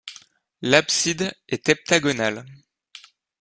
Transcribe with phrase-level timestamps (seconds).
[0.63, 2.43] L'abside est heptagonale.